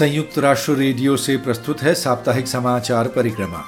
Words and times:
संयुक्त 0.00 0.38
राष्ट्र 0.38 0.72
रेडियो 0.72 1.16
से 1.16 1.36
प्रस्तुत 1.36 1.82
है 1.82 1.94
साप्ताहिक 1.94 2.46
समाचार 2.48 3.08
परिक्रमा। 3.08 3.62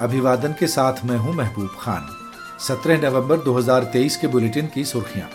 अभिवादन 0.00 0.54
के 0.58 0.66
साथ 0.66 1.04
मैं 1.04 1.16
हूँ 1.16 1.34
महबूब 1.34 1.70
खान। 1.80 2.08
17 2.60 3.00
नवंबर 3.04 3.36
2023 3.36 4.16
के 4.16 4.26
बुलेटिन 4.26 4.66
की 4.66 4.84
सुर्खियाँ। 4.84 5.28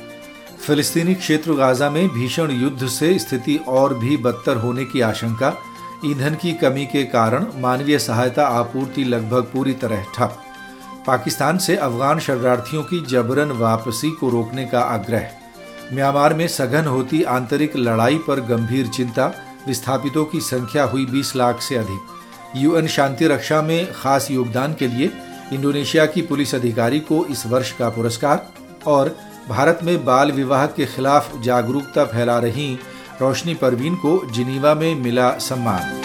फिलिस्तीनी 0.67 1.15
क्षेत्र 1.15 1.53
गाजा 1.53 1.89
में 1.89 2.07
भीषण 2.09 2.51
युद्ध 2.51 2.87
से 2.87 3.19
स्थिति 3.19 3.55
और 3.67 3.93
भी 3.93 4.17
बदतर 4.17 4.57
होने 4.57 4.85
की 4.85 5.01
आशंका। 5.01 5.53
ईंधन 6.05 6.35
की 6.35 6.53
कमी 6.53 6.85
के 6.85 7.03
कारण 7.03 7.45
मानवीय 7.55 7.99
सहायता 7.99 8.47
आपूर्ति 8.47 9.03
लगभग 9.03 9.49
पूरी 9.53 9.73
तरह 9.73 10.05
ठप। 10.15 10.37
पाकिस्तान 11.07 11.57
से 11.57 11.75
अफगान 11.75 12.19
शरणार्थियों 12.19 12.83
की 12.83 13.05
जबरन 13.05 13.51
वापसी 13.51 14.11
को 14.11 14.29
रोकने 14.29 14.65
का 14.65 14.81
आग्रह। 14.81 15.27
म्यांमार 15.93 16.33
में 16.33 16.47
सघन 16.47 16.85
होती 16.85 17.23
आंतरिक 17.23 17.77
लड़ाई 17.77 18.17
पर 18.17 18.39
गंभीर 18.39 18.87
चिंता। 18.87 19.33
विस्थापितों 19.67 20.25
की 20.25 20.39
संख्या 20.41 20.83
हुई 20.83 21.05
20 21.05 21.35
लाख 21.35 21.61
से 21.61 21.75
अधिक। 21.75 22.13
यूएन 22.55 22.87
शांति 22.87 23.27
रक्षा 23.27 23.61
में 23.61 23.91
खास 23.93 24.31
योगदान 24.31 24.73
के 24.73 24.87
लिए 24.87 25.11
इंडोनेशिया 25.53 26.05
की 26.05 26.21
पुलिस 26.21 26.55
अधिकारी 26.55 26.99
को 26.99 27.25
इस 27.25 27.45
वर्ष 27.45 27.71
का 27.71 27.89
पुरस्कार 27.89 28.47
और 28.87 29.15
भारत 29.49 29.79
में 29.83 30.05
बाल 30.05 30.31
विवाह 30.31 30.65
के 30.67 30.85
खिलाफ 30.85 31.41
जागरूकता 31.41 32.05
फैला 32.05 32.37
रही 32.39 32.73
रोशनी 33.21 33.53
परवीन 33.53 33.95
को 33.95 34.31
जिनीवा 34.31 34.73
में 34.75 34.95
मिला 34.95 35.29
सम्मान। 35.39 36.01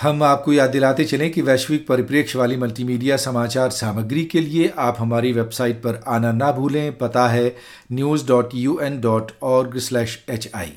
हम 0.00 0.22
आपको 0.22 0.52
याद 0.52 0.70
दिलाते 0.70 1.04
चलें 1.04 1.30
कि 1.32 1.42
वैश्विक 1.42 1.86
परिप्रेक्ष्य 1.86 2.38
वाली 2.38 2.56
मल्टीमीडिया 2.56 3.16
समाचार 3.16 3.70
सामग्री 3.70 4.24
के 4.24 4.40
लिए 4.40 4.72
आप 4.78 4.96
हमारी 4.98 5.32
वेबसाइट 5.32 5.76
पर 5.76 6.02
आना 6.08 6.32
ना 6.32 6.52
भूलें। 6.52 6.98
पता 6.98 7.28
है 7.28 7.56
news 7.92 8.26
dot 8.26 8.50
U 8.54 8.78
N 8.82 9.00
dot 9.00 9.32
org 9.42 9.78
slash 9.78 10.24
H 10.28 10.50
I 10.54 10.72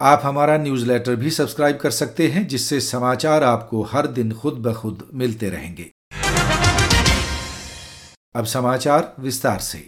आप 0.00 0.20
हमारा 0.24 0.56
न्यूज़लेटर 0.58 1.14
भी 1.16 1.30
सब्सक्राइब 1.30 1.76
कर 1.76 1.90
सकते 1.90 2.26
हैं, 2.28 2.46
जिससे 2.48 2.80
समाचार 2.80 3.42
आपको 3.42 3.82
हर 3.82 4.06
दिन 4.08 4.32
खुद 4.32 4.54
ब 4.54 4.72
खुद 4.72 5.02
मिलते 5.14 5.50
रहेंगे। 5.50 5.90
अब 8.34 8.44
समाचार 8.44 9.14
विस्तार 9.20 9.58
से। 9.58 9.82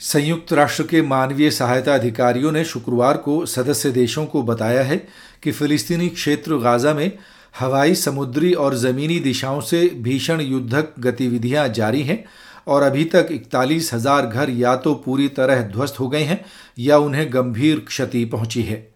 संयुक्त 0.00 0.52
राष्ट्र 0.52 0.82
के 0.82 1.02
मानवीय 1.02 1.50
सहायता 1.50 1.94
अधिकारियों 1.94 2.52
ने 2.52 2.64
शुक्रवार 2.64 3.16
को 3.16 3.44
सदस्य 3.46 3.90
देशों 3.90 4.26
को 4.26 4.42
बताया 4.42 4.82
है 4.82 4.96
कि 5.42 5.52
फिलिस्तीनी 5.52 6.08
क्षेत्र 6.08 6.58
गाजा 6.58 6.94
में 6.94 7.10
हवाई, 7.54 7.94
समुद्री 7.94 8.52
और 8.54 8.74
ज़मीनी 8.76 9.18
दिशाओं 9.20 9.60
से 9.60 9.86
भीषण 10.02 10.40
युद्धक 10.40 10.92
गतिविधियाँ 11.00 11.68
जारी 11.70 12.02
हैं 12.02 12.24
और 12.66 12.82
अभी 12.82 13.04
तक 13.04 13.28
इकतालीस 13.30 13.92
हज़ार 13.94 14.26
घर 14.26 14.50
या 14.50 14.76
तो 14.76 14.94
पूरी 14.96 15.28
तरह 15.30 15.62
ध्वस्त 15.62 16.00
हो 16.00 16.08
गए 16.08 16.22
हैं 16.22 16.44
या 16.78 16.98
उन्हें 16.98 17.32
गंभीर 17.32 17.80
क्षति 17.88 18.24
पहुँची 18.24 18.62
है। 18.62 18.95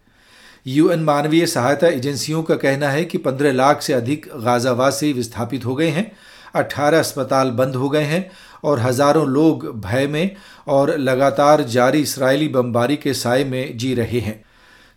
यूएन 0.67 0.99
मानवीय 0.99 1.45
सहायता 1.45 1.87
एजेंसियों 1.87 2.43
का 2.43 2.55
कहना 2.55 2.89
है 2.89 3.05
कि 3.05 3.17
15 3.17 3.53
लाख 3.53 3.81
से 3.81 3.93
अधिक 3.93 4.27
गाजावासी 4.35 5.13
विस्थापित 5.13 5.65
हो 5.65 5.75
गए 5.75 5.87
हैं 5.87 6.11
18 6.55 6.93
अस्पताल 6.93 7.51
बंद 7.51 7.75
हो 7.75 7.89
गए 7.89 8.03
हैं 8.03 8.31
और 8.63 8.79
हज़ारों 8.79 9.27
लोग 9.27 9.65
भय 9.81 10.07
में 10.07 10.35
और 10.67 10.97
लगातार 10.97 11.63
जारी 11.63 12.01
इसराइली 12.01 12.47
बमबारी 12.47 12.95
के 12.95 13.13
साय 13.13 13.43
में 13.43 13.77
जी 13.77 13.93
रहे 13.95 14.19
हैं। 14.19 14.43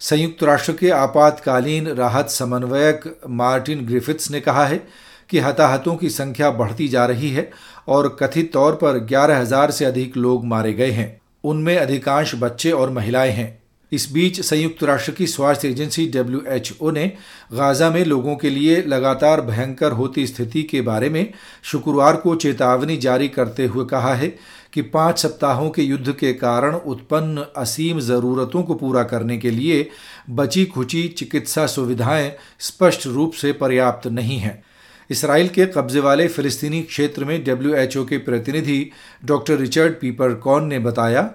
संयुक्त 0.01 0.43
राष्ट्र 0.45 0.73
के 0.73 0.91
आपातकालीन 0.91 1.89
राहत 1.89 2.31
समन्वयक 2.31 3.21
मार्टिन 3.29 3.87
ग्रिफिथ्स 3.87 4.31
ने 4.31 4.41
कहा 4.41 4.67
है 4.67 4.87
कि 5.31 5.39
हताहतों 5.39 5.97
की 5.97 6.11
संख्या 6.11 6.51
बढ़ती 6.51 6.89
जा 6.89 7.07
रही 7.07 7.31
है 7.31 7.51
और 7.89 8.17
कथित 8.21 8.53
तौर 8.53 8.75
पर 8.75 8.99
ग्यारह 8.99 9.41
हज़ार 9.41 9.71
से 9.71 9.85
अधिक 9.85 10.17
लोग 10.17 10.45
मारे 10.45 10.73
गए 10.73 10.91
हैं। 10.91 11.21
उनमें 11.45 11.77
अधिकांश 11.77 12.35
बच्चे 12.35 12.71
और 12.71 12.91
महिलाएँ 12.91 13.33
हैं। 13.33 13.64
इस 13.95 14.09
बीच 14.13 14.41
संयुक्त 14.41 14.83
राष्ट्र 14.85 15.13
की 15.13 15.27
स्वास्थ्य 15.27 15.69
एजेंसी 15.69 16.07
डब्ल्यू 16.07 16.91
ने 16.91 17.07
गाजा 17.53 17.91
में 17.91 18.05
लोगों 18.05 18.37
के 18.37 18.51
लिए 18.51 18.83
लगातार 18.83 19.41
भयंकर 19.41 19.93
होती 19.93 20.27
स्थिति 20.27 20.63
के 20.63 20.81
बारे 20.81 21.09
में 21.09 21.27
शुक्रवार 21.63 22.17
को 22.17 22.35
चेतावनी 22.37 22.97
जारी 22.97 23.29
करते 23.29 23.67
हुए 23.67 23.85
कहा 23.85 24.15
है 24.15 24.35
कि 24.73 24.83
पाँच 24.83 25.19
सप्ताहों 25.19 25.69
के 25.71 25.83
युद्ध 25.83 26.13
के 26.13 26.33
कारण 26.33 26.75
उत्पन्न 26.75 27.45
असीम 27.57 28.01
ज़रूरतों 28.01 28.63
को 28.63 28.75
पूरा 28.75 29.03
करने 29.05 29.39
के 29.39 29.51
लिए 29.51 29.89
बची 30.31 30.65
खुची 30.67 31.07
चिकित्सा 31.09 31.67
सुविधाएँ 31.67 32.31
स्पष्ट 32.61 33.07
रूप 33.07 33.33
से 33.33 33.53
पर्याप्त 33.53 34.07
नहीं 34.07 34.39
हैं। 34.39 34.63
इसराइल 35.11 35.49
के 35.49 35.67
कब्जे 35.67 36.01
वाले 36.01 36.29
फिलिस्तीनी 36.29 36.83
क्षेत्र 36.83 37.25
में 37.25 37.43
डब्ल्यूएचओ 37.45 38.05
के 38.05 38.19
प्रतिनिधि 38.19 38.91
डॉक्टर 39.25 39.59
रिचर्ड 39.59 39.95
पीपर 40.01 40.35
कॉन 40.41 40.67
ने 40.67 40.79
बताया 40.79 41.31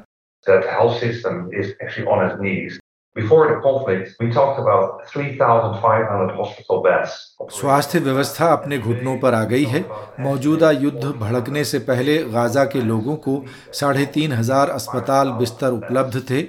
that 0.47 0.65
health 0.67 0.99
system 0.99 1.49
is 1.53 1.73
actually 1.81 2.07
on 2.07 2.25
its 2.25 2.41
knees. 2.41 2.79
Before 3.15 3.47
the 3.47 3.59
conflict, 3.59 4.15
we 4.19 4.31
talked 4.31 4.59
about 4.59 5.07
3,500 5.07 6.35
hospital 6.35 6.81
beds. 6.81 7.11
स्वास्थ्य 7.51 7.99
व्यवस्था 7.99 8.51
अपने 8.53 8.77
घुटनों 8.79 9.17
पर 9.19 9.33
आ 9.33 9.43
गई 9.45 9.63
है 9.65 9.83
मौजूदा 10.19 10.71
युद्ध 10.73 11.05
भड़कने 11.05 11.63
से 11.65 11.79
पहले 11.87 12.17
गाजा 12.31 12.65
के 12.65 12.81
लोगों 12.83 13.15
को 13.17 13.43
साढ़े 13.73 14.05
तीन 14.13 14.31
हज़ार 14.33 14.69
अस्पताल 14.71 15.31
बिस्तर 15.39 15.71
उपलब्ध 15.73 16.21
थे 16.29 16.47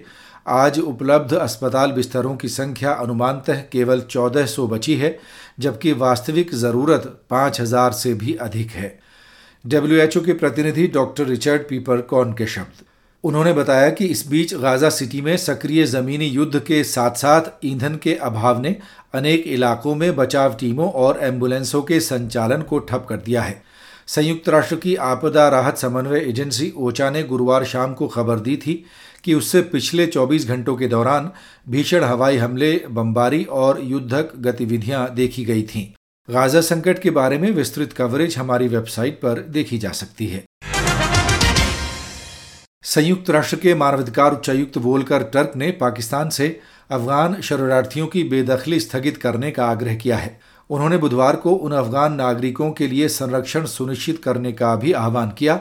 आज 0.48 0.78
उपलब्ध 0.80 1.34
अस्पताल 1.36 1.92
बिस्तरों 1.92 2.36
की 2.36 2.48
संख्या 2.50 2.92
अनुमानतः 2.98 3.62
केवल 3.72 4.00
1400 4.02 4.68
बची 4.68 4.94
है 4.96 5.16
जबकि 5.60 5.92
वास्तविक 6.02 6.54
ज़रूरत 6.56 7.10
5000 7.32 7.92
से 7.94 8.14
भी 8.16 8.34
अधिक 8.42 8.70
है 8.72 8.98
डब्ल्यूएचओ 9.64 10.20
के 10.20 10.32
प्रतिनिधि 10.34 10.86
डॉक्टर 10.94 11.26
रिचर्ड 11.26 11.68
पीपर 11.68 12.00
कॉन 12.10 12.32
के 12.32 12.46
शब्द 12.48 12.84
उन्होंने 13.24 13.52
बताया 13.52 13.90
कि 13.90 14.06
इस 14.06 14.26
बीच 14.28 14.54
गाजा 14.54 14.90
सिटी 14.90 15.20
में 15.20 15.36
सक्रिय 15.36 15.84
ज़मीनी 15.84 16.26
युद्ध 16.26 16.60
के 16.60 16.82
साथ 16.84 17.14
साथ 17.14 17.50
ईंधन 17.64 17.96
के 17.96 18.14
अभाव 18.14 18.60
ने 18.60 18.76
अनेक 19.14 19.46
इलाकों 19.46 19.94
में 19.94 20.14
बचाव 20.16 20.54
टीमों 20.54 20.90
और 20.92 21.18
एम्बुलेंसों 21.22 21.82
के 21.82 22.00
संचालन 22.00 22.62
को 22.62 22.78
ठप 22.78 23.06
कर 23.08 23.16
दिया 23.16 23.42
है। 23.42 23.62
संयुक्त 24.06 24.48
राष्ट्र 24.48 24.76
की 24.76 24.94
आपदा 24.96 25.48
राहत 25.48 25.78
समन्वय 25.78 26.20
एजेंसी 26.20 26.72
ओचा 26.76 27.10
ने 27.10 27.22
गुरुवार 27.22 27.64
शाम 27.64 27.94
को 27.94 28.08
खबर 28.08 28.38
दी 28.38 28.56
थी 28.56 28.84
कि 29.24 29.34
उससे 29.34 29.62
पिछले 29.62 30.06
24 30.06 30.46
घंटों 30.48 30.76
के 30.76 30.88
दौरान 30.88 31.30
भीषण 31.68 32.04
हवाई 32.04 32.36
हमले, 32.36 32.84
बमबारी 32.90 33.44
और 33.44 33.80
युद्धक 33.82 34.32
गतिविधियाँ 34.36 35.08
देखी 35.14 35.44
गई 35.44 35.62
थीं। 35.62 35.86
गाजा 36.28 36.60
संकट 36.60 36.98
के 36.98 37.10
बारे 37.10 37.38
में 37.38 37.50
विस्तृत 37.50 37.92
कवरेज 37.92 38.36
हमारी 38.36 38.68
वेबसाइट 38.68 39.20
पर 39.20 39.40
देखी 39.48 39.78
जा 39.78 39.90
सकती 39.90 40.26
है। 40.26 40.44
संयुक्त 42.90 43.30
राष्ट्र 43.30 43.56
के 43.56 43.74
मानवाधिकार 43.74 44.32
उच्चायुक्त 44.32 44.76
वोलकर 44.76 45.22
टर्क 45.22 45.52
ने 45.56 45.70
पाकिस्तान 45.70 46.28
से 46.28 46.60
अफगान 46.90 47.40
शरणार्थियों 47.40 48.06
की 48.06 48.24
बेदखली 48.24 48.80
स्थगित 48.80 49.16
करने 49.16 49.50
का 49.50 49.66
आग्रह 49.66 49.94
किया 49.94 50.16
है। 50.16 50.40
उन्होंने 50.70 50.96
बुधवार 50.98 51.36
को 51.36 51.50
उन 51.50 51.72
अफगान 51.72 52.14
नागरिकों 52.14 52.70
के 52.70 52.88
लिए 52.88 53.08
संरक्षण 53.08 53.64
सुनिश्चित 53.64 54.22
करने 54.24 54.52
का 54.52 54.76
भी 54.76 54.92
आह्वान 54.92 55.30
किया, 55.30 55.60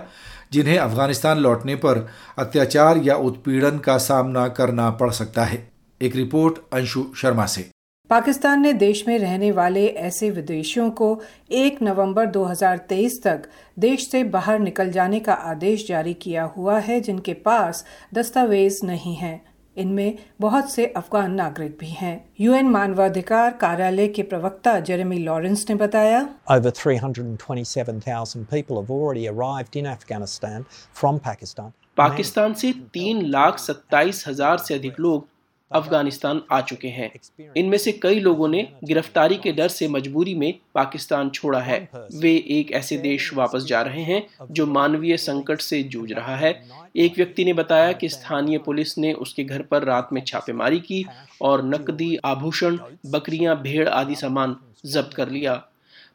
जिन्हें 0.52 0.78
अफ़गानिस्तान 0.78 1.38
लौटने 1.38 1.76
पर 1.76 2.08
अत्याचार 2.38 2.98
या 2.98 3.16
उत्पीड़न 3.16 3.78
का 3.78 3.98
सामना 3.98 4.48
करना 4.48 4.90
पड़ 4.90 5.12
सकता 5.12 5.44
है। 5.44 5.72
एक 6.02 6.16
रिपोर्ट 6.16 6.56
अंशु 6.74 7.06
शर्मा 7.18 7.46
से। 7.46 7.70
पाकिस्तान 8.10 8.62
ने 8.62 8.72
देश 8.74 9.04
में 9.08 9.18
रहने 9.20 9.52
वाले 9.52 9.86
ऐसे 9.88 10.30
विदेशियों 10.30 10.90
को 10.92 11.10
1 11.52 11.82
नवंबर 11.84 12.32
2023 12.32 13.22
तक 13.24 13.44
देश 13.80 14.08
से 14.12 14.24
बाहर 14.36 14.60
निकल 14.60 14.90
जाने 14.92 15.20
का 15.20 15.34
आदेश 15.52 15.88
जारी 15.88 16.14
किया 16.24 16.44
हुआ 16.56 16.80
है 16.80 17.00
जिनके 17.02 17.34
पास 17.46 17.84
दस्तावेज़ 18.14 18.86
नहीं 18.86 19.16
हैं 19.16 19.42
इनमें 19.78 20.18
बहुत 20.42 20.72
से 20.72 20.86
अफगान 20.98 21.34
नागरिक 21.34 21.78
भी 21.80 21.90
हैं 21.92 22.16
यूएन 22.40 22.70
मानवाधिकार 22.70 23.52
कार्यालय 23.62 24.08
के 24.08 24.24
प्रवक्ता 24.26 24.80
जेरेमी 24.82 25.20
लॉरेंस 25.20 25.66
ने 25.70 25.76
बताया 25.78 26.28
Over 26.52 26.72
327,000 26.74 28.46
people 28.48 28.82
have 28.82 28.92
already 28.92 29.28
arrived 29.28 29.76
in 29.76 29.96
Afghanistan 29.96 30.66
from 31.02 31.26
Pakistan. 31.32 31.72
Pakistan 31.98 32.54
से 32.54 32.74
तीन 32.94 33.26
लाख 33.28 33.60
सत्ताईस 33.60 34.28
हज़ार 34.28 34.58
से 34.58 34.74
अधिक 34.74 35.00
लोग 35.00 35.28
अफ़गानिस्तान 35.72 36.42
आ 36.52 36.62
चुके 36.62 36.88
हैं। 36.88 37.12
इनमें 37.58 37.78
से 37.78 37.92
कई 37.92 38.20
लोगों 38.20 38.48
ने 38.48 38.68
गिरफ्तारी 38.84 39.36
के 39.36 39.52
डर 39.52 39.68
से 39.68 39.88
मजबूरी 39.88 40.36
में 40.36 40.54
पाकिस्तान 40.76 41.30
छोड़ा 41.30 41.60
है। 41.60 41.80
वे 42.16 42.36
एक 42.50 42.72
ऐसे 42.72 42.98
देश 42.98 43.34
वापस 43.34 43.64
जा 43.64 43.82
रहे 43.82 44.02
हैं 44.02 44.24
जो 44.52 44.66
मानवीय 44.66 45.18
संकट 45.18 45.62
से 45.62 45.84
जूझ 45.84 46.12
रहा 46.12 46.36
है। 46.36 46.52
एक 46.96 47.18
व्यक्ति 47.18 47.46
ने 47.46 47.54
बताया 47.54 47.92
कि 47.92 48.10
स्थानीय 48.10 48.58
पुलिस 48.58 48.98
ने 48.98 49.14
उसके 49.14 49.44
घर 49.44 49.62
पर 49.62 49.84
रात 49.84 50.10
में 50.14 50.22
छापेमारी 50.22 50.80
की 50.80 51.06
और 51.42 51.66
नकदी 51.66 52.16
आभूषण 52.26 52.78
बकरियाँ 53.06 53.62
भेड़ 53.62 53.88
आदि 53.90 54.16
सामान 54.16 54.56
जब्त 54.86 55.14
कर 55.14 55.30
लिया। 55.30 55.64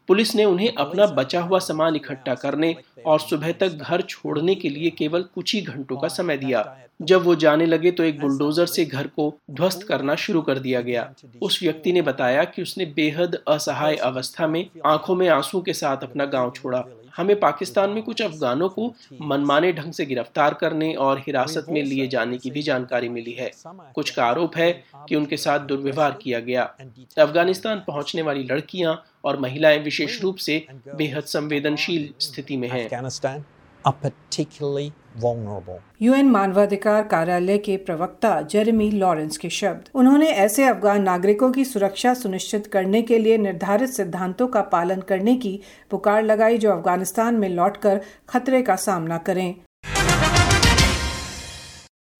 पुलिस 0.09 0.35
ने 0.35 0.45
उन्हें 0.45 0.75
अपना 0.75 1.06
बचा 1.06 1.41
हुआ 1.41 1.59
सामान 1.59 1.97
इकट्ठा 1.97 2.35
करने 2.35 2.75
और 3.06 3.21
सुबह 3.21 3.53
तक 3.53 3.69
घर 3.69 4.01
छोड़ने 4.01 4.55
के 4.55 4.69
लिए 4.69 4.91
केवल 4.91 5.23
कुछ 5.35 5.55
ही 5.55 5.61
घंटों 5.61 5.97
का 5.97 6.09
समय 6.09 6.37
दिया। 6.37 6.65
जब 7.03 7.25
वो 7.25 7.35
जाने 7.35 7.67
लगे 7.67 7.91
तो 7.91 8.03
एक 8.03 8.21
बुलडोजर 8.21 8.67
से 8.67 8.85
घर 8.85 9.06
को 9.06 9.33
ध्वस्त 9.51 9.83
करना 9.83 10.15
शुरू 10.15 10.43
कर 10.43 10.59
दिया 10.59 10.81
गया। 10.81 11.09
उस 11.43 11.62
व्यक्ति 11.62 11.93
ने 11.93 12.03
बताया 12.03 12.45
कि 12.45 12.62
उसने 12.62 12.85
बेहद 12.87 13.39
असहाय 13.49 13.97
अवस्था 13.97 14.47
में 14.47 14.67
आँखों 14.87 15.15
में 15.15 15.29
आँसू 15.29 15.61
के 15.61 15.73
साथ 15.73 16.03
अपना 16.03 16.25
गाँव 16.27 16.53
छोड़ा। 16.56 16.85
हमें 17.17 17.41
पाकिस्तान 17.41 17.91
में 17.91 18.03
कुछ 18.03 18.23
अफगानों 18.23 18.69
को 18.69 18.95
मनमाने 19.23 19.73
ढंग 19.73 19.93
से 19.93 20.07
गिरफ़्तार 20.07 20.55
करने 20.55 20.95
और 20.95 21.19
हिरासत 21.19 21.67
में 21.71 21.83
लिए 21.83 22.07
जाने 22.09 22.39
की 22.39 22.51
भी 22.51 22.63
जानकारी 22.63 23.09
मिली 23.09 23.33
है। 23.33 23.51
कुछ 23.95 24.11
का 24.11 24.25
आरोप 24.25 24.57
है 24.57 24.85
कि 25.09 25.17
उनके 25.17 25.37
साथ 25.37 25.61
दुर्व्यवहार 25.61 26.19
किया 26.23 26.41
गया। 26.41 26.63
अफ़गानिस्तान 27.19 27.83
पहुँचने 27.87 28.23
वाली 28.23 28.45
लड़कियाँ 28.45 29.05
और 29.25 29.41
महिलाएँ 29.41 29.79
विशेष 29.79 30.23
रूप 30.23 30.37
से 30.37 30.67
बेहद 30.95 31.25
संवेदनशील 31.25 32.15
स्थिति 32.21 32.57
में 32.57 32.69
हैं। 32.69 32.89
Vulnerable. 35.15 35.79
यूएन 36.03 36.31
मानवाधिकार 36.31 37.03
कार्यालय 37.09 37.59
के 37.59 37.77
प्रवक्ता 37.77 38.41
जेरेमी 38.51 38.91
लॉरेंस 38.93 39.37
के 39.37 39.51
शब्द 39.51 39.89
उन्होंने 39.95 40.29
ऐसे 40.39 40.65
अफगान 40.65 41.03
नागरिकों 41.03 41.51
की 41.53 41.65
सुरक्षा 41.65 42.15
सुनिश्चित 42.15 42.67
करने 42.67 43.03
के 43.03 43.19
लिए 43.19 43.37
निर्धारित 43.39 43.91
सिद्धांतों 43.91 44.47
का 44.47 44.61
पालन 44.73 45.01
करने 45.09 45.37
की 45.37 45.59
पुकार 45.91 46.23
लगाई 46.23 46.59
जो 46.59 46.71
अफ़गानिस्तान 46.73 47.35
में 47.35 47.49
लौटकर 47.51 48.01
खतरे 48.29 48.63
का 48.63 48.77
सामना 48.79 49.19
करें 49.21 49.55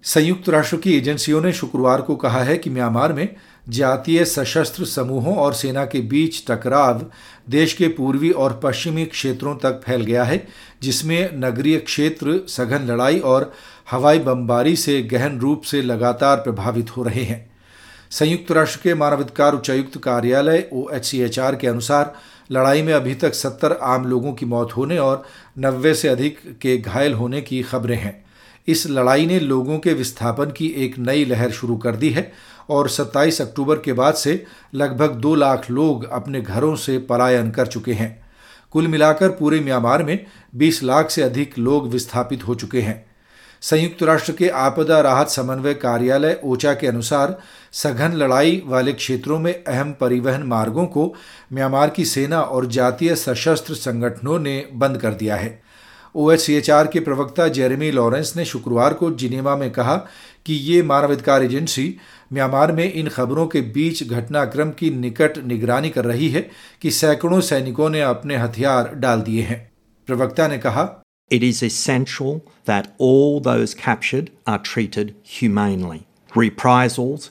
संयुक्त 0.05 0.49
राष्ट्र 0.49 0.76
की 0.76 0.96
एजेंसियों 0.96 1.41
ने 1.43 1.52
शुक्रवार 1.52 2.00
को 2.02 2.17
कहा 2.17 2.43
है 2.44 2.56
कि 2.58 2.70
म्यांमार 2.70 3.12
में 3.12 3.29
जातीय 3.69 4.25
सशस्त्र 4.25 4.84
समूहों 4.84 5.37
और 5.37 5.55
सेना 5.55 5.84
के 5.84 6.00
बीच 6.00 6.44
टकराव 6.50 7.06
देश 7.50 7.72
के 7.72 7.88
पूर्वी 7.88 8.31
और 8.31 8.61
पश्चिमी 8.64 9.05
क्षेत्रों 9.05 9.56
तक 9.56 9.81
फैल 9.84 10.02
गया 10.02 10.25
है, 10.25 10.49
जिसमें 10.82 11.31
नगरीय 11.34 11.78
क्षेत्र 11.78 12.40
सघन 12.49 12.87
लड़ाई 12.87 13.19
और 13.19 13.52
हवाई 13.90 14.19
बमबारी 14.19 14.76
से 14.76 15.02
गहन 15.02 15.38
रूप 15.38 15.62
से 15.62 15.82
लगातार 15.82 16.37
प्रभावित 16.37 16.96
हो 16.96 17.02
रहे 17.02 17.22
हैं। 17.22 17.50
संयुक्त 18.11 18.52
राष्ट्र 18.52 18.81
के 18.82 18.94
मानवाधिकार 18.94 19.55
उच्चायुक्त 19.55 19.99
कार्यालय 19.99 20.69
ओ 20.72 20.88
के 20.94 21.67
अनुसार, 21.67 22.14
लड़ाई 22.52 22.82
में 22.82 22.93
अभी 22.94 23.14
तक 23.14 23.34
सत्तर 23.34 23.72
आम 23.72 24.06
लोगों 24.06 24.32
की 24.32 24.46
मौत 24.46 24.76
होने 24.76 24.99
और 24.99 25.25
नब्बे 25.58 25.94
से 25.94 26.08
अधिक 26.08 26.58
के 26.60 26.76
घायल 26.78 27.14
होने 27.14 27.40
की 27.40 27.62
खबरें 27.62 27.96
हैं। 27.96 28.23
इस 28.69 28.87
लड़ाई 28.87 29.26
ने 29.26 29.40
लोगों 29.40 29.78
के 29.78 29.93
विस्थापन 29.93 30.44
की 30.44 30.66
एक 30.66 30.99
नई 30.99 31.25
लहर 31.25 31.50
शुरू 31.50 31.76
कर 31.76 31.96
दी 31.96 32.11
है 32.11 32.32
और 32.70 32.88
27 32.88 33.40
अक्टूबर 33.40 33.76
के 33.76 33.93
बाद 33.93 34.14
से 34.14 34.44
लगभग 34.75 35.11
दो 35.11 35.34
लाख 35.34 35.70
लोग 35.70 36.11
अपने 36.11 36.40
घरों 36.40 36.76
से 36.76 36.99
पलायन 36.99 37.50
कर 37.50 37.66
चुके 37.66 37.93
हैं। 37.93 38.25
कुल 38.70 38.88
मिलाकर 38.88 39.28
पूरे 39.28 39.61
म्यांमार 39.61 40.02
में 40.02 40.26
20 40.55 40.82
लाख 40.82 41.11
से 41.11 41.22
अधिक 41.22 41.58
लोग 41.58 41.88
विस्थापित 41.88 42.46
हो 42.49 42.55
चुके 42.55 42.81
हैं। 42.81 43.06
संयुक्त 43.61 44.02
राष्ट्र 44.02 44.32
के 44.32 44.49
आपदा 44.49 45.00
राहत 45.00 45.28
समन्वय 45.28 45.75
कार्यालय 45.75 46.40
ओचा 46.44 46.75
के 46.75 46.87
अनुसार 46.87 47.38
सघन 47.72 48.12
लड़ाई 48.12 48.62
वाले 48.67 48.93
क्षेत्रों 48.93 49.38
में 49.38 49.64
अहम 49.64 49.93
परिवहन 49.93 50.43
मार्गों 50.43 50.87
को 50.87 51.14
म्यांमार 51.52 51.90
की 51.90 52.05
सेना 52.05 52.40
और 52.40 52.67
जातीय 52.67 53.14
सशस्त्र 53.14 53.75
संगठनों 53.75 54.38
ने 54.38 54.69
बंद 54.72 54.99
कर 54.99 55.14
दिया 55.14 55.37
है। 55.37 55.63
ओएचसीएचआर 56.14 56.87
के 56.87 57.00
प्रवक्ता 57.00 57.49
जेरेमी 57.49 57.90
लॉरेंस 57.90 58.32
ने 58.37 58.44
शुक्रवार 58.44 58.94
को 58.94 59.11
जिनेवा 59.11 59.56
में 59.56 59.70
कहा 59.70 59.96
कि 60.46 60.55
ये 60.55 60.82
मानवाधिकार 60.82 61.43
एजेंसी 61.43 61.96
म्यांमार 62.32 62.72
में 62.72 62.93
इन 62.93 63.08
खबरों 63.08 63.46
के 63.46 63.61
बीच 63.61 64.02
घटनाक्रम 64.08 64.70
की 64.70 64.90
निकट 64.90 65.38
निगरानी 65.38 65.90
कर 65.90 66.05
रही 66.05 66.28
है 66.28 66.50
कि 66.82 66.90
सैकड़ों 66.90 67.40
सैनिकों 67.40 67.90
ने 67.90 68.00
अपने 68.00 68.37
हथियार 68.37 68.94
डाल 68.94 69.20
दिए 69.20 69.43
हैं 69.43 69.72
प्रवक्ता 70.08 70.49
ने 70.49 70.58
कहा, 70.58 70.88
It 71.31 71.43
is 71.43 71.62
essential 71.62 72.40
that 72.64 72.88
all 72.99 73.40
those 73.40 73.75
captured 73.75 74.31
are 74.46 74.58
treated 74.58 75.14
humanely. 75.25 76.06
Reprisals 76.32 77.31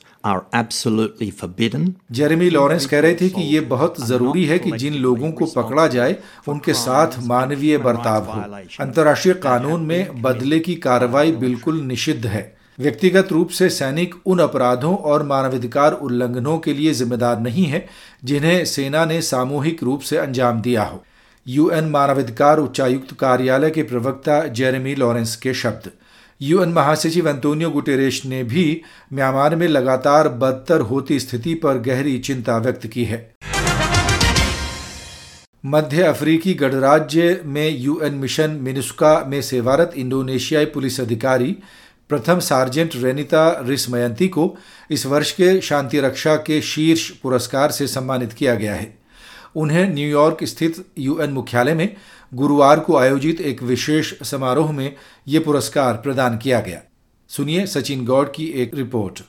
Jeremy 2.11 2.49
Lawrence 2.49 2.85
कह 2.85 2.99
रहे 2.99 3.15
थे 3.15 3.29
कि 3.29 3.41
ये 3.41 3.59
बहुत 3.59 3.95
ज़रूरी 4.07 4.45
है 4.45 4.59
कि 4.59 4.71
जिन 4.71 4.93
लोगों 4.93 5.31
को 5.31 5.45
पकड़ा 5.45 5.87
जाए, 5.87 6.15
उनके 6.47 6.73
साथ 6.73 7.07
मानवीय 7.23 7.77
बर्ताव 7.77 8.25
हो। 8.25 8.41
अंतर्राष्ट्रीय 8.79 9.33
कानून 9.33 9.81
में 9.81 10.21
बदले 10.21 10.59
की 10.59 10.75
कार्रवाई 10.75 11.31
बिल्कुल 11.31 11.81
निषिद्ध 11.81 12.25
है। 12.25 12.57
व्यक्तिगत 12.79 13.27
रूप 13.31 13.49
से 13.49 13.69
सैनिक 13.69 14.15
उन 14.25 14.39
अपराधों 14.39 14.97
और 14.97 15.23
मानवाधिकार 15.23 15.91
उल्लंघनों 15.91 16.57
के 16.57 16.73
लिए 16.73 16.93
जिम्मेदार 16.93 17.39
नहीं 17.39 17.65
है, 17.65 17.87
जिन्हें 18.23 18.65
सेना 18.65 19.05
ने 19.05 19.21
सामूहिक 19.21 19.83
रूप 19.83 20.01
से 20.01 20.17
अंजाम 20.17 20.61
दिया 20.61 20.83
हो। 20.83 21.03
यूएन 21.47 21.83
मानवाधिकार 21.83 22.59
उच्चायुक्त 22.59 23.13
कार्यालय 23.19 23.69
के 23.69 23.83
प्रवक्ता 23.83 24.47
जेरेमी 24.47 24.95
लॉरेंस 24.95 25.35
के 25.35 25.53
शब्द। 25.53 25.91
यूएन 26.41 26.69
महासचिव 26.69 27.29
अंतोनियो 27.29 27.69
गुटेरेश 27.69 28.25
ने 28.25 28.43
भी 28.43 28.81
म्यांमार 29.13 29.55
में 29.55 29.67
लगातार 29.67 30.29
बदतर 30.29 30.81
होती 30.81 31.19
स्थिति 31.19 31.53
पर 31.53 31.77
गहरी 31.77 32.17
चिंता 32.19 32.57
व्यक्त 32.57 32.87
की 32.87 33.03
है। 33.03 33.35
मध्य 35.65 36.03
अफ्रीकी 36.03 36.53
गणराज्य 36.53 37.41
में 37.45 37.77
यूएन 37.77 38.13
मिशन 38.13 38.51
मिनुस्का 38.51 39.23
में 39.27 39.41
सेवारत 39.41 39.93
इंडोनेशियाई 39.95 40.65
पुलिस 40.65 40.99
अधिकारी 41.01 41.55
प्रथम 42.09 42.39
सार्जेंट 42.39 42.91
रेनिता 42.95 43.61
रिसमयंती 43.65 44.27
को 44.27 44.57
इस 44.91 45.05
वर्ष 45.05 45.31
के 45.31 45.61
शांति 45.61 45.99
रक्षा 45.99 46.35
के 46.35 46.61
शीर्ष 46.61 47.09
पुरस्कार 47.09 47.71
से 47.71 47.87
सम्मानित 47.87 48.33
किया 48.33 48.55
गया 48.55 48.75
है। 48.75 48.97
उन्हें 49.55 49.93
न्यूयॉर्क 49.93 50.43
स्थित 50.43 50.85
यूएन 50.97 51.29
मुख्यालय 51.29 51.73
में 51.73 51.95
गुरुवार 52.33 52.79
को 52.79 52.95
आयोजित 52.95 53.41
एक 53.41 53.63
विशेष 53.63 54.13
समारोह 54.23 54.71
में 54.71 54.95
ये 55.27 55.39
पुरस्कार 55.39 55.93
प्रदान 55.93 56.37
किया 56.37 56.59
गया। 56.59 56.81
सुनिए 57.27 57.65
सचिन 57.65 58.05
गौड 58.05 58.31
की 58.35 58.45
एक 58.45 58.75
रिपोर्ट। 58.75 59.21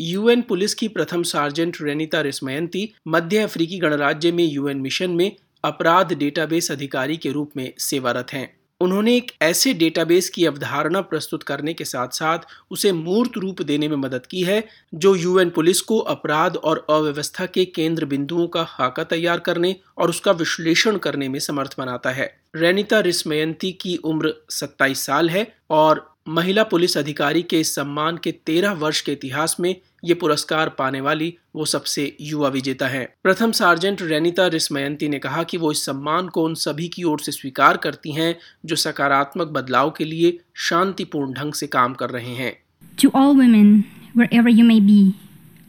यूएन 0.00 0.42
पुलिस 0.42 0.74
की 0.74 0.88
प्रथम 0.88 1.22
सार्जेंट 1.22 1.76
रेनिता 1.82 2.20
रिस्मयंती 2.20 2.94
मध्य 3.08 3.38
अफ्रीकी 3.38 3.78
गणराज्य 3.78 4.32
में 4.32 4.44
यूएन 4.44 4.76
मिशन 4.76 5.10
में 5.10 5.36
अपराध 5.64 6.12
डेटाबेस 6.12 6.70
अधिकारी 6.72 7.16
के 7.16 7.30
रूप 7.30 7.50
में 7.56 7.74
सेवारत 7.78 8.26
हैं। 8.32 8.56
उन्होंने 8.84 9.16
एक 9.16 9.30
ऐसे 9.42 9.72
डेटाबेस 9.74 10.28
की 10.30 10.44
अवधारणा 10.46 11.00
प्रस्तुत 11.00 11.42
करने 11.42 11.74
के 11.74 11.84
साथ 11.84 12.08
साथ 12.08 12.38
उसे 12.70 12.92
मूर्त 12.92 13.38
रूप 13.38 13.62
देने 13.62 13.88
में 13.88 13.96
मदद 13.96 14.26
की 14.26 14.42
है, 14.42 14.64
जो 14.94 15.14
यूएन 15.16 15.50
पुलिस 15.50 15.80
को 15.80 15.98
अपराध 15.98 16.56
और 16.56 16.86
अव्यवस्था 16.90 17.46
के 17.46 17.64
केंद्र 17.64 18.04
बिंदुओं 18.04 18.46
का 18.46 18.64
खाका 18.64 19.04
तैयार 19.04 19.38
करने 19.38 19.76
और 19.98 20.08
उसका 20.08 20.32
विश्लेषण 20.32 20.96
करने 20.96 21.28
में 21.28 21.38
समर्थ 21.38 21.74
बनाता 21.78 22.10
है। 22.10 22.34
रेनिता 22.56 23.00
रिस्मयंती 23.00 23.72
की 23.72 23.96
उम्र 23.96 24.34
27 24.50 25.06
साल 25.06 25.30
है 25.30 25.46
और 25.70 26.06
महिला 26.28 26.62
पुलिस 26.62 26.98
अधिकारी 26.98 27.42
के 27.42 27.64
सम्मान 27.64 28.16
के 28.16 28.32
तेरह 28.32 28.72
वर्ष 28.72 29.00
के 29.00 29.12
इतिहास 29.12 29.56
में 29.60 29.74
ये 30.04 30.14
पुरस्कार 30.14 30.68
पाने 30.68 31.00
वाली 31.00 31.34
वो 31.56 31.64
सबसे 31.64 32.16
युवा 32.20 32.48
विजेता 32.48 32.86
है। 32.86 33.14
प्रथम 33.22 33.52
सार्जेंट 33.52 34.02
रेनिता 34.02 34.46
रिसमयंती 34.46 35.08
ने 35.08 35.18
कहा 35.18 35.42
कि 35.42 35.56
वो 35.56 35.72
इस 35.72 35.84
सम्मान 35.86 36.28
को 36.28 36.44
उन 36.44 36.54
सभी 36.54 36.88
की 36.88 37.02
ओर 37.02 37.20
से 37.20 37.32
स्वीकार 37.32 37.76
करती 37.76 38.12
हैं 38.12 38.38
जो 38.66 38.76
सकारात्मक 38.76 39.46
बदलाव 39.46 39.90
के 39.90 40.04
लिए 40.04 40.38
शांतिपूर्ण 40.54 41.32
ढंग 41.32 41.52
से 41.52 41.66
काम 41.66 41.94
कर 41.94 42.10
रहे 42.10 42.34
हैं। 42.34 42.62
To 43.02 43.10
all 43.14 43.36
women 43.36 43.84
where 44.16 44.48
you 44.48 44.64
may 44.64 44.80
be 44.80 45.14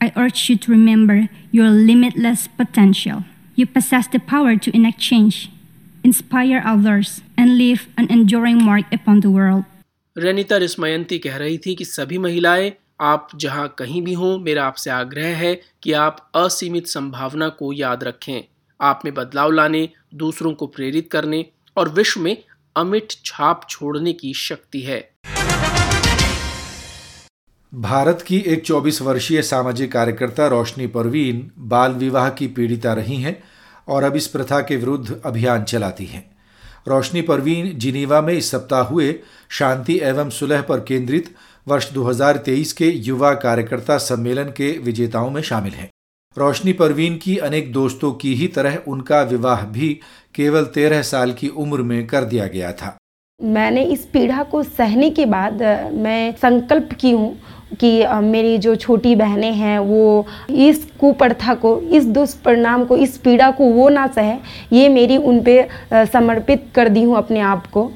I 0.03 0.09
urge 0.09 0.51
you 0.51 0.57
to 0.57 0.73
remember 0.73 1.15
your 1.55 1.69
limitless 1.69 2.47
potential 2.47 3.23
you 3.59 3.65
possess 3.65 4.09
the 4.15 4.21
to 4.65 4.71
enact 4.75 4.99
change 4.99 5.35
inspire 6.05 6.57
others 6.57 7.21
and 7.39 7.51
live 7.51 7.79
an 7.99 8.07
enjoying 8.11 8.61
mark 8.61 8.85
upon 8.93 9.19
the 9.19 9.63
Renita 10.17 10.57
Rismayanti 10.57 11.19
कह 11.19 11.37
रही 11.37 11.57
थी 11.57 11.75
कि 11.75 11.85
सभी 11.85 12.17
महिलाएँ 12.17 12.73
आप 13.01 13.27
जहाँ 13.35 13.75
कहीं 13.77 14.01
भी 14.01 14.13
हों, 14.13 14.39
मेरा 14.39 14.65
आपसे 14.65 14.89
आग्रह 14.89 15.35
है 15.37 15.61
कि 15.83 15.91
आप 15.91 16.31
असीमित 16.35 16.87
संभावना 16.87 17.49
को 17.49 17.73
याद 17.73 18.03
रखें। 18.03 18.43
आप 18.81 19.01
में 19.05 19.13
बदलाव 19.13 19.51
लाने, 19.51 19.89
दूसरों 20.13 20.53
को 20.53 20.67
प्रेरित 20.67 21.09
करने 21.11 21.45
और 21.77 21.89
विश्व 21.89 22.21
में 22.21 22.43
अमिट 22.75 23.13
छाप 23.25 23.67
छोड़ने 23.69 24.13
की 24.13 24.33
शक्ति 24.33 24.81
है। 24.81 25.11
भारत 27.73 28.21
की 28.21 28.37
एक 28.37 28.65
24 28.65 29.01
वर्षीय 29.01 29.41
सामाजिक 29.41 29.91
कार्यकर्ता 29.91 30.47
रोशनी 30.47 30.87
परवीन 30.87 31.51
बाल 31.57 31.91
विवाह 31.91 32.29
की 32.29 32.47
पीड़िता 32.47 32.93
रही 32.93 33.15
हैं 33.15 33.43
और 33.87 34.03
अब 34.03 34.15
इस 34.15 34.27
प्रथा 34.27 34.59
के 34.59 34.75
विरुद्ध 34.75 35.21
अभियान 35.25 35.63
चलाती 35.63 36.05
हैं। 36.05 36.35
रोशनी 36.87 37.21
परवीन 37.21 37.77
जिनीवा 37.77 38.21
में 38.21 38.33
इस 38.33 38.51
सप्ताह 38.51 38.81
हुए 38.81 39.19
शांति 39.49 39.99
एवं 40.03 40.29
सुलह 40.29 40.61
पर 40.61 40.79
केंद्रित 40.79 41.35
वर्ष 41.67 41.91
2023 41.93 42.71
के 42.73 42.89
युवा 43.01 43.33
कार्यकर्ता 43.33 43.97
सम्मेलन 43.97 44.49
के 44.57 44.71
विजेताओं 44.79 45.29
में 45.29 45.41
शामिल 45.41 45.73
हैं। 45.73 45.89
रोशनी 46.37 46.73
परवीन 46.73 47.15
की 47.17 47.37
अनेक 47.37 47.71
दोस्तों 47.73 48.11
की 48.13 48.33
ही 48.35 48.47
तरह 48.47 48.77
उनका 48.87 49.21
विवाह 49.23 49.61
भी 49.67 49.89
केवल 50.35 50.65
तेरह 50.75 51.01
साल 51.01 51.31
की 51.31 51.47
उम्र 51.47 51.81
में 51.81 52.05
कर 52.07 52.23
दिया 52.25 52.47
गया 52.47 52.71
था। 52.73 52.95
मैंने 53.39 53.83
इस 53.85 54.05
पीड़ा 54.05 54.43
को 54.43 54.63
सहने 54.63 55.09
के 55.09 55.25
बाद 55.25 55.63
मैं 55.95 56.31
संकल्प 56.33 56.93
की 56.99 57.11
हूँ 57.11 57.35
कि 57.79 57.91
मेरी 58.23 58.57
जो 58.57 58.75
छोटी 58.77 59.15
बहनें 59.15 59.51
हैं, 59.53 59.77
वो 59.79 60.25
इस 60.49 60.85
कुप्रथा 60.99 61.53
को, 61.55 61.77
इस 61.79 62.05
दुष्परिणाम 62.07 62.85
को, 62.85 62.97
इस 62.97 63.17
पीड़ा 63.17 63.51
को 63.51 63.71
वो 63.73 63.89
ना 63.89 64.07
सहे, 64.07 64.37
ये 64.73 64.87
मेरी 64.89 65.17
उन 65.17 65.41
पे 65.43 65.61
समर्पित 65.93 66.71
कर 66.75 66.89
दी 66.89 67.03
हूँ 67.03 67.17
अपने 67.17 67.39
आप 67.41 67.67
को। 67.67 67.91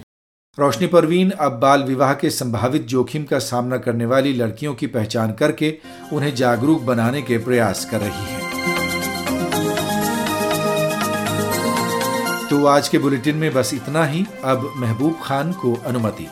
रोशनी 0.59 0.87
परवीन 0.87 1.29
अब 1.31 1.51
बाल 1.51 1.83
विवाह 1.83 2.13
के 2.13 2.29
संभावित 2.29 2.81
जोखिम 2.81 3.23
का 3.23 3.39
सामना 3.39 3.77
करने 3.77 4.05
वाली 4.05 4.33
लड़कियों 4.33 4.73
की 4.75 4.87
पहचान 4.87 5.31
करके 5.33 5.77
उन्हें 6.13 6.35
जागरूक 6.35 6.81
बनाने 6.81 7.21
के 7.21 7.37
प्रयास 7.37 7.85
कर 7.85 7.99
रही 7.99 8.25
है। 8.25 8.39
तो 12.49 12.65
आज 12.65 12.87
के 12.87 12.97
बुलेटिन 12.97 13.35
में 13.35 13.53
बस 13.53 13.73
इतना 13.73 14.05
ही। 14.05 14.25
अब 14.43 14.73
महबूब 14.77 15.19
खान 15.23 15.51
को 15.51 15.73
अनुमति। 15.85 16.27